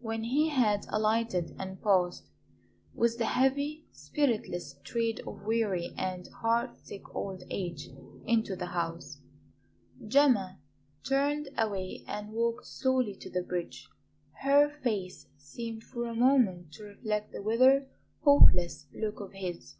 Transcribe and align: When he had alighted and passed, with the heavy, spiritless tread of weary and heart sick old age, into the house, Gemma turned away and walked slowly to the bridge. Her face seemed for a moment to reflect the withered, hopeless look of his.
When 0.00 0.22
he 0.22 0.50
had 0.50 0.86
alighted 0.90 1.56
and 1.58 1.82
passed, 1.82 2.28
with 2.94 3.18
the 3.18 3.24
heavy, 3.24 3.84
spiritless 3.90 4.76
tread 4.84 5.18
of 5.26 5.42
weary 5.42 5.92
and 5.96 6.28
heart 6.28 6.76
sick 6.78 7.12
old 7.16 7.42
age, 7.50 7.88
into 8.24 8.54
the 8.54 8.66
house, 8.66 9.18
Gemma 10.06 10.60
turned 11.02 11.48
away 11.58 12.04
and 12.06 12.30
walked 12.32 12.68
slowly 12.68 13.16
to 13.16 13.28
the 13.28 13.42
bridge. 13.42 13.88
Her 14.42 14.68
face 14.70 15.26
seemed 15.36 15.82
for 15.82 16.06
a 16.06 16.14
moment 16.14 16.72
to 16.74 16.84
reflect 16.84 17.32
the 17.32 17.42
withered, 17.42 17.88
hopeless 18.20 18.86
look 18.94 19.18
of 19.18 19.32
his. 19.32 19.74